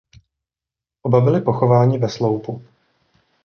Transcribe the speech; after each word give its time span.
Oba 1.03 1.21
byli 1.21 1.41
pochováni 1.41 1.97
ve 1.97 2.09
Sloupu. 2.09 2.63